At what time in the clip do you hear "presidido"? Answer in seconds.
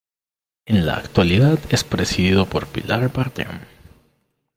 1.83-2.47